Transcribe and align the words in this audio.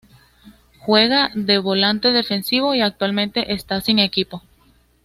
Juega 0.79 1.29
de 1.35 1.59
volante 1.59 2.11
defensivo 2.11 2.73
y 2.73 2.81
actualmente 2.81 3.53
está 3.53 3.81
sin 3.81 3.99
equipo. 3.99 4.41